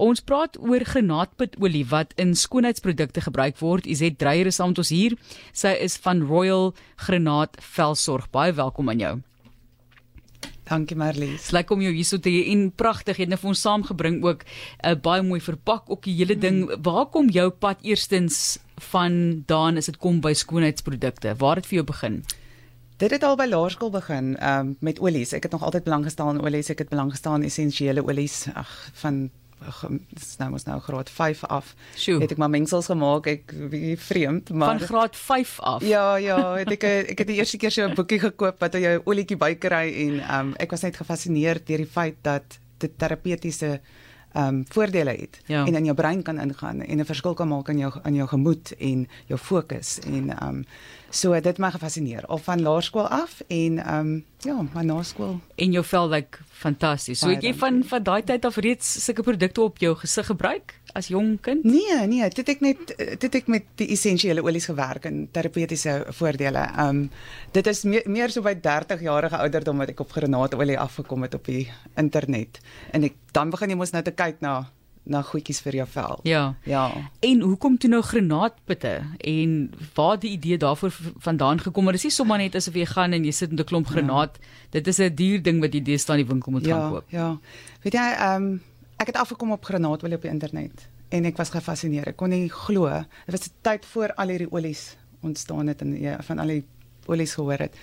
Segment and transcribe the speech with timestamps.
[0.00, 3.84] Ons praat oor granaatpitolie wat in skoonheidsprodukte gebruik word.
[3.84, 5.16] Izet Dreyer is saam met ons hier.
[5.52, 6.70] Sy is van Royal
[7.04, 8.30] Granaat Velsorg.
[8.32, 9.10] Baie welkom aan jou.
[10.70, 11.50] Dankie Marlies.
[11.50, 13.18] Dit lyk om jou hierso te hê en pragtig.
[13.18, 16.38] Jy het nou vir ons saamgebring ook 'n uh, baie mooi verpak ook die hele
[16.38, 16.70] ding.
[16.80, 21.36] Waar kom jou pad eerstens vandaan as dit kom by skoonheidsprodukte?
[21.36, 22.24] Waar het vir jou begin?
[22.96, 25.32] Dit het al by laerskool begin um, met olies.
[25.32, 26.70] Ek het nog altyd belang gestel in olies.
[26.70, 29.30] Ek het belang gestel in essensiële olies ag van
[30.10, 31.74] dis nou mos nou graad 5 af.
[31.96, 32.20] Sjoe.
[32.22, 33.26] Het ek maar mengsels gemaak.
[33.26, 35.84] Ek wie vreemd, maar Van graad 5 af.
[35.84, 38.96] Ja, ja, het ek ek het die eerste keer so 'n boekie gekoop wat jy
[38.98, 43.80] 'n olietjie bykry en um, ek was net gefassineerd deur die feit dat dit terapeutiese
[44.32, 45.66] ehm um, voordele het Ja.
[45.66, 48.28] en in jou brein kan ingaan en 'n verskil kan maak in jou in jou
[48.28, 50.64] gemoed en jou fokus en ehm um,
[51.10, 55.40] so dit my gefassineer al van laerskool af en ehm um, ja, maar na skool
[55.54, 57.18] En jou vel lyk fantasties.
[57.18, 60.79] So het jy van van daai tyd af reeds sulke produkte op jou gesig gebruik
[60.94, 61.64] as jong kind?
[61.64, 66.58] Nee, nee, dit ek net dit ek met die essensiële olies gewerk en terapeutiese voordele.
[66.76, 67.10] Ehm um,
[67.52, 71.34] dit is meer, meer so by 30 jarige ouderdom wat ek op granaatolie afgekom het
[71.34, 72.60] op die internet.
[72.92, 74.68] En ek dan begin jy mos nou te kyk na
[75.10, 76.20] na goedjies vir jou vel.
[76.24, 76.54] Ja.
[76.68, 76.92] Ja.
[77.24, 80.92] En hoekom toe nou granaatpitte en waar die idee daarvoor
[81.24, 81.94] vandaan gekom het?
[81.96, 84.38] Dis nie sommer net asof jy gaan en jy sit met 'n klomp granaat.
[84.70, 87.04] Dit is 'n duur ding wat jy deesdae in die winkel moet gaan Ja, koop.
[87.08, 87.38] ja.
[87.82, 88.60] Weet jy, ehm um,
[89.00, 92.12] ek het afgekom op granaatolie op die internet en ek was gefassineer.
[92.12, 92.88] Ek kon nie glo.
[93.26, 96.64] Dit was 'n tyd voor al hierdie olies ontstaan het en jy van al die
[97.06, 97.74] olies gehoor het.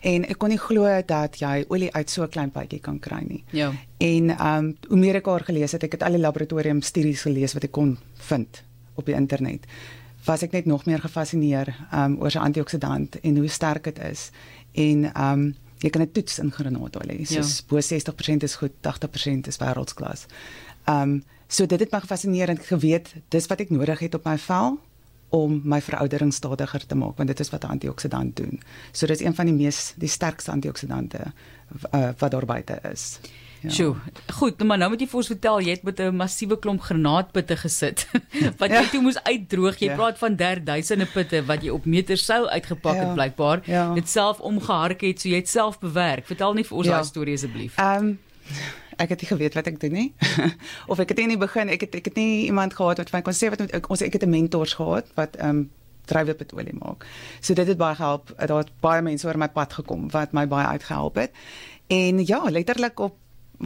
[0.00, 3.22] En ek kon nie glo dat jy olie uit so 'n klein bytjie kan kry
[3.26, 3.44] nie.
[3.50, 3.72] Ja.
[3.98, 7.22] En ehm um, hoe meer ek haar gelees het, ek het al die laboratorium studies
[7.22, 8.62] gelees wat ek kon vind
[8.94, 9.66] op die internet.
[10.24, 13.98] Was ek net nog meer gefassineer ehm um, oor sy antioksidant en hoe sterk dit
[13.98, 14.30] is.
[14.72, 17.24] En ehm um, jy kan dit toets in granaatolie.
[17.26, 17.46] So Ja.
[17.68, 20.26] bo 60% is goed, 80% is wêreldklas.
[20.88, 24.38] Um, so dit het my gefassineer en geweet dis wat ek nodig het op my
[24.38, 24.78] vel
[25.34, 28.60] om my veroudering stadiger te maak want dit is wat 'n antioksidant doen.
[28.92, 31.32] So dit is een van die mees die sterkste antioksidante
[31.94, 33.18] uh, wat daar buite is.
[33.64, 33.70] Ja.
[33.70, 33.94] Sjoe.
[34.36, 37.56] Goed, maar nou moet jy vir ons vertel, jy het met 'n massiewe klomp granaatpitte
[37.56, 38.06] gesit
[38.60, 38.88] wat jy Ja.
[38.90, 39.78] toe moes uitdroog.
[39.78, 39.94] Jy Ja.
[39.96, 43.14] praat van derduisende pitte wat jy op meter sou uitgepak het Ja.
[43.14, 43.62] blykbaar.
[43.64, 43.94] Ja.
[43.94, 46.26] Dit self omgehark het, so jy het self bewerk.
[46.26, 46.92] Vertel net vir ons Ja.
[46.92, 47.78] daai storie asseblief.
[47.78, 48.18] Ehm um,
[48.98, 50.12] ek het nie geweet wat ek doen nie.
[50.92, 53.10] of ek het nie in die begin ek het ek het nie iemand gehad wat
[53.10, 55.48] vir my kon sê wat moet ek, ons ek het 'n mentors gehad wat ehm
[55.48, 55.70] um,
[56.06, 57.06] druiweolie maak.
[57.40, 58.28] So dit het baie gehelp.
[58.46, 61.30] Daar het baie mense oor my pad gekom wat my baie uitgehelp het.
[61.88, 63.16] En ja, letterlik op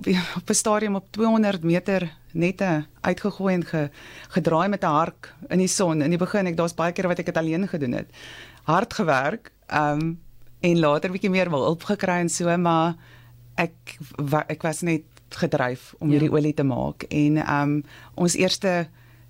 [0.38, 3.90] op 'n stadium op 200 meter nette uitgegooi en ge,
[4.28, 6.02] gedraai met 'n hark in die son.
[6.02, 8.10] In die begin ek daar's baie keer wat ek dit alleen gedoen het.
[8.64, 9.52] Hard gewerk.
[9.66, 10.20] Ehm um,
[10.60, 12.94] en later bietjie meer wil hulp gekry en so, maar
[13.54, 16.12] ek wa, ek was net gedryf om Ja.
[16.18, 18.88] hierdie olie te maak en ehm um, ons eerste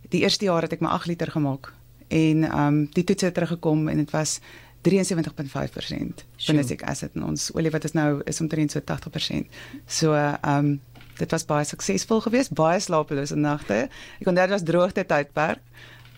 [0.09, 1.73] die eerste jaar het ek maar 8 liter gemaak
[2.09, 4.41] en ehm um, die toets het teruggekom en dit was
[4.83, 6.55] 73.5% Sjoe.
[6.55, 9.47] benissic acid in ons olie wat is nou is omtrent so 80%.
[9.87, 10.81] So ehm um,
[11.19, 13.89] dit was baie suksesvol geweest, baie slapelose nagte.
[14.21, 15.61] Ek onthou dit was droogte tydperk.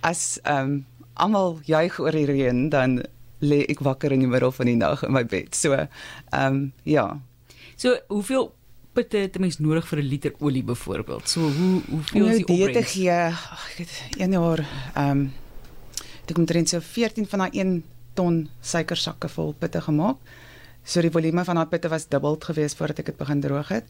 [0.03, 3.03] As ehm um, almal juig oor die reën dan
[3.41, 5.55] lê ek wakker in die middel van die nag in my bed.
[5.55, 5.89] So ehm
[6.33, 7.21] um, ja,
[7.77, 8.55] So, hoeveel
[8.95, 11.29] pitte het 'n mens nodig vir 'n liter olie byvoorbeeld?
[11.29, 12.93] So, hoe hoeveel jou is die opbrengs?
[12.93, 13.11] gee.
[13.11, 14.59] Ag, ek het een jaar
[14.95, 15.33] ehm um,
[16.27, 20.17] ek omtrent so 14 van daai 1 ton suikersakke vol pitte gemaak.
[20.85, 23.85] So die volume van daai pitte was dubbel geweest voordat ek dit begin droog het.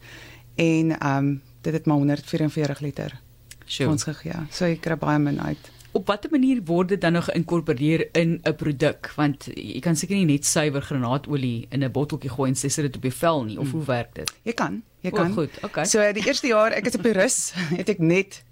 [0.55, 3.19] En ehm um, dit het maar 144 liter
[3.65, 3.89] Sjoe.
[3.89, 4.33] ons gegee.
[4.51, 5.71] So ek kry baie min uit.
[5.95, 9.11] Op watter manier word dit dan nog geïnkorporeer in 'n produk?
[9.15, 12.95] Want jy kan seker nie net suiwer granaatolie in 'n botteltjie gooi en sê dit
[12.95, 14.31] op jou vel nie, of hoe werk dit?
[14.43, 15.33] Jy kan, jy O, kan.
[15.33, 15.85] goed, okay.
[15.85, 18.43] So die eerste jaar ek is op die rus, het ek net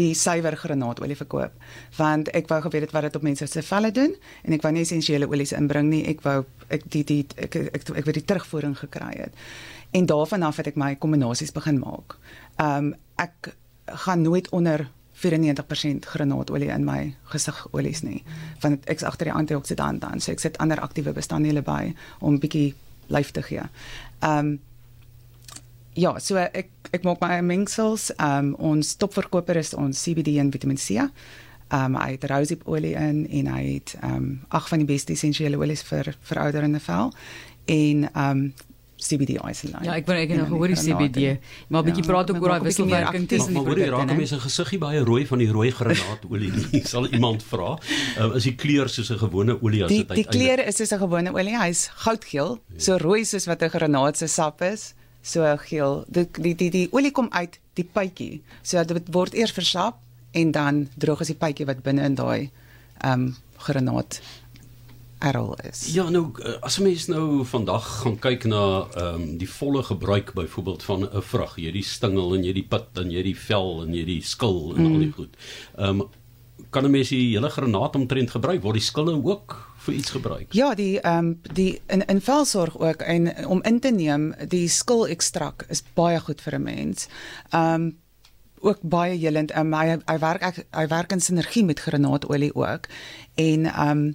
[0.00, 1.56] die suiwer granaatolie verkoop
[1.98, 4.72] want ek wou geweet het wat dit op mense se velle doen en ek wou
[4.74, 8.16] nie essensiële olies inbring nie ek wou ek die die ek ek ek, ek wou
[8.16, 9.36] die terugvoering gekry het
[9.90, 12.16] en daarvan af het ek my kombinasies begin maak.
[12.56, 14.86] Ehm um, ek gaan nooit onder
[15.20, 18.22] 94% granaatolie in my gesigolies nie
[18.60, 22.74] want ek's agter die antioksidant aan so ek sit ander aktiewe bestanddele by om bietjie
[23.08, 23.68] lyf te gee.
[24.20, 24.58] Ehm um,
[25.98, 28.10] Ja, so ek ek maak my mengsels.
[28.18, 30.90] Ehm um, ons topverkoper is ons CBD en Vitamiin C.
[31.70, 35.12] Ehm um, hy het roseolie in en hy het ehm um, ag van die beste
[35.12, 37.12] essensiële olies vir verouderende vel
[37.66, 38.52] en ehm um,
[39.00, 39.84] CBD isolate.
[39.86, 41.38] Ja, ek wou ek het En gehoor die CBD,
[41.68, 44.06] maar 'n bietjie Ja, praat ook oor daai wisselwerking tussen die Maar hoor jy produkte,
[44.06, 46.84] raak mense gesiggie baie rooi van die rooi granaatolie nie.
[46.92, 47.78] Sal iemand vra?
[48.18, 50.92] Uh, is die kleur soos 'n gewone olie as Die dit die kleur is soos
[50.92, 51.56] 'n gewone olie.
[51.58, 54.94] Hy's goudgeel, so rooi soos wat 'n granaat se sap is.
[55.22, 56.04] So geel.
[56.08, 58.42] Die die die, die olie kom uit die pypie.
[58.62, 60.00] So dit word eers versap
[60.32, 62.50] en dan droog as die pypie wat binne in daai
[63.00, 64.20] ehm um, granaat
[65.20, 65.82] errol is.
[65.92, 68.62] Ja, nou eh, as mens nou vandag gaan kyk na
[68.94, 72.68] ehm um, die volle gebruik byvoorbeeld van 'n vrag, jy die stingel en jy die
[72.68, 74.92] pit en jy die vel en jy die skil en mm.
[74.92, 75.36] al die goed.
[75.76, 76.08] Ehm um,
[76.70, 80.52] kan 'n mens die hele granaat omtrent gebruik word die skille ook vir iets gebruik.
[80.52, 84.68] Ja, die ehm um, die in in velsorg ook en om in te neem, die
[84.68, 87.08] skil ekstrak is baie goed vir 'n mens.
[87.50, 87.98] Ehm um,
[88.60, 89.56] ook baie helend.
[89.56, 92.88] Um, hy hy werk ek, hy werk in sinergie met granaatolie ook
[93.34, 94.14] en ehm um,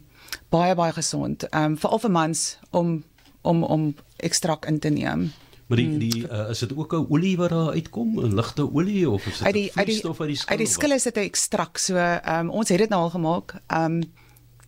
[0.50, 1.50] baie baie gesond.
[1.50, 3.04] Ehm um, veral vir mans om
[3.42, 5.32] om om ekstrak in te neem.
[5.66, 9.10] Maar die die uh, is dit ook 'n olie wat daar uitkom, 'n ligte olie
[9.10, 10.50] of is dit 'n vloeistof uit die skil?
[10.50, 11.78] Uit die skil is dit 'n ekstrak.
[11.78, 13.56] So ehm um, ons het dit nou al gemaak.
[13.68, 14.04] Ehm um,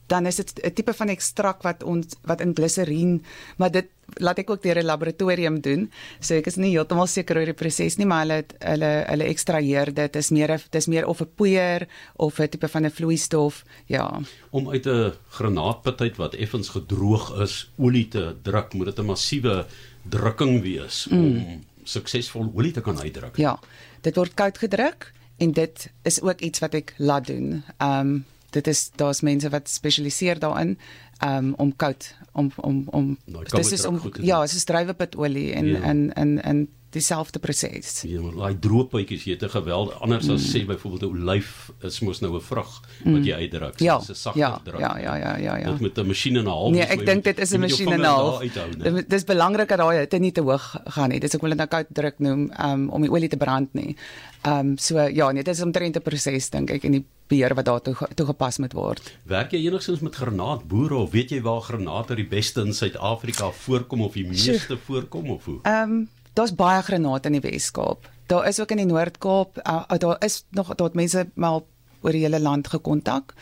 [0.07, 3.23] dan is dit 'n tipe van ekstrak wat ons wat in gliserien,
[3.57, 5.91] maar dit laat ek ook deur 'n laboratorium doen.
[6.19, 9.93] So ek is nie heeltemal seker oor die proses nie, maar hulle hulle hulle ekstraheer
[9.93, 10.13] dit.
[10.13, 13.63] Dit is meer dit is meer of 'n poeier of 'n tipe van 'n vloeistof.
[13.85, 14.21] Ja.
[14.49, 19.05] Om uit 'n granaatpit uit wat effens gedroog is, olie te druk, moet dit 'n
[19.05, 19.65] massiewe
[20.09, 21.19] drukking wees mm.
[21.19, 23.37] om suksesvol olie te kan uitdruk.
[23.37, 23.59] Ja.
[24.01, 27.63] Dit word koud gedruk en dit is ook iets wat ek laat doen.
[27.77, 28.25] Ehm um,
[28.57, 30.77] dit is daar's mense wat spesialiseer daarin
[31.23, 35.71] um, om koud om om om nou, dit is om ja, dit is druiwepitolie en
[35.75, 35.81] ja.
[35.91, 37.89] en en en dieselfde proses.
[38.07, 40.35] Ja, daai droopbytjies jy het 'n geweld anders mm.
[40.35, 42.71] as sê byvoorbeeld 'n olyf is mos nou 'n vrug
[43.03, 43.13] mm.
[43.13, 43.79] wat jy uitdruk.
[43.79, 44.79] Ja, dit is 'n sagte ja, druk.
[44.79, 45.71] Ja, ja, ja, ja, ja.
[45.71, 46.71] Dit met 'n masjien en 'n half.
[46.71, 48.39] Nee, ek dink dit is 'n masjien en 'n half.
[48.39, 51.19] Dit is belangrik dat daai hitte nie te hoog gaan nie.
[51.19, 53.95] Dis ek wil dit nou koud druk noem um, om die olie te brand nie.
[54.41, 57.55] Ehm um, so ja, nee, dit is omtrent 'n proses dink ek en die beheer
[57.55, 59.11] wat daartoe toegepas moet word.
[59.29, 64.01] Werk jy enigstens met granaatboere of weet jy waar granate die beste in Suid-Afrika voorkom
[64.07, 65.59] of die meeste so, voorkom of hoe?
[65.63, 68.09] Ehm um, daar's baie granate in die Wes-Kaap.
[68.29, 71.65] Daar is ook in die Noord-Kaap, uh, daar is nog daar mense mal
[72.01, 73.33] oor die hele land gekontak.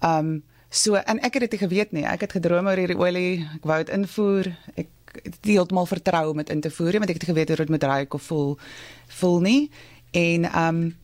[0.00, 2.02] Ehm um, so en ek het dit geweet nie.
[2.02, 3.46] Ek het gedroom oor hierdie olie.
[3.54, 4.50] Ek wou dit invoer.
[4.74, 4.90] Ek
[5.22, 7.84] het heeltemal vertrou om dit in te voer, want ek het geweet hoe dit moet
[7.86, 8.58] ry of voel
[9.20, 9.70] voel nie.
[10.10, 10.96] En ehm um,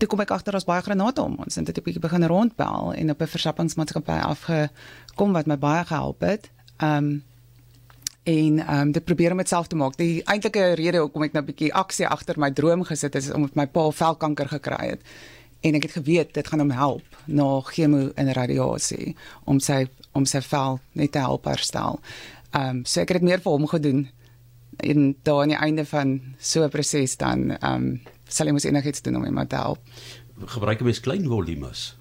[0.00, 2.24] toe kom ek agter daar's baie granate om ons en dit het 'n bietjie begin
[2.24, 6.50] rondbel en op 'n versappingsmaatskappy afgekom wat my baie gehelp het.
[6.78, 7.24] Ehm um,
[8.22, 9.96] en ehm um, dit probeer om dit self te maak.
[9.96, 13.54] Die eintlike rede hoekom ek nou 'n bietjie aksie agter my droom gesit is omdat
[13.54, 15.00] my pa velkanker gekry het.
[15.60, 20.24] En ek het geweet dit gaan hom help na chemo en radiasie om sy om
[20.24, 22.00] sy vel net te help herstel.
[22.50, 24.08] Ehm um, so ek het dit meer vir hom gedoen
[24.80, 28.64] en daar aan die einde van so 'n proses dan ehm um, sal jy mos
[28.64, 29.78] enigiets doen om iemand te help.
[30.46, 31.96] Gebruik jy mens klein volumes?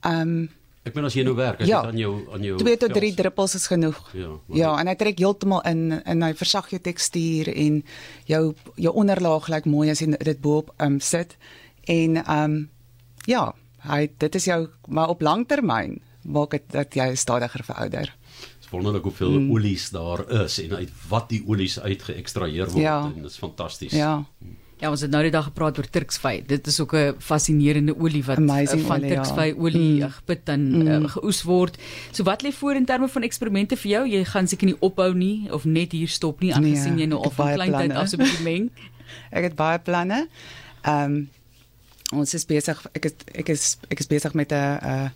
[0.00, 0.48] Ehm um,
[0.88, 2.94] Ek meen as jy nou werk, as ja, dit aan jou aan jou 2 tot
[2.96, 3.98] 3 druppels is genoeg.
[4.16, 4.30] Ja.
[4.56, 7.82] Ja, en hy trek heeltemal in en hy versag jou tekstuur en
[8.30, 8.42] jou
[8.76, 11.36] jou onderlaag lyk mooi as jy dit bo-op um, sit.
[11.84, 12.68] En ehm um,
[13.28, 13.52] ja,
[13.84, 18.14] hy dit is jou maar op lang termyn maak dit dat jy stadiger verouder.
[18.70, 19.50] Wonderlik hoeveel mm.
[19.50, 23.02] olies daar is en uit wat die olies uitgeëkstraheer word ja.
[23.04, 23.92] en dit is fantasties.
[23.92, 24.24] Ja.
[24.78, 26.42] Ja, ons het nou die dag gepraat oor Turksvy.
[26.46, 29.54] Dit is ook 'n fascinerende olie wat Amazing van olie, Turksvy ja.
[29.58, 30.10] olie Mm.
[30.10, 30.86] geput en Mm.
[30.86, 31.78] uh, geoes word.
[32.12, 34.08] So wat lê voor in terme van eksperimente vir jou?
[34.08, 37.18] Jy gaan seker nie ophou nie of net hier stop nie aangesien Nee, jy nou
[37.18, 38.02] al het van baie klein tyd planne.
[38.02, 38.70] af so 'n bietjie meng.
[39.36, 40.28] Ek het baie planne.
[40.82, 41.28] Ehm um,
[42.12, 45.08] ons is besig ek is ek is ek is besig met 'n uh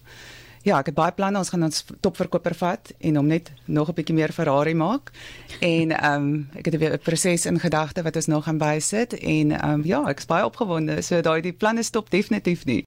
[0.62, 1.38] ja, ek het baie planne.
[1.38, 5.12] Ons gaan ons topverkoper vat en hom net nog 'n bietjie meer Ferrari maak.
[5.60, 9.52] En ehm um, ek het 'n proses in gedagte wat ons nog gaan bysit en
[9.52, 11.02] ehm um, ja, ek is baie opgewonde.
[11.02, 12.80] So daai die planne stop definitief nie.